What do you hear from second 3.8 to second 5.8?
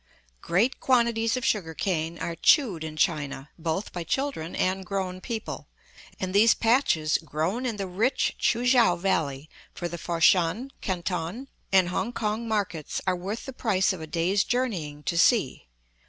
by children and grown people,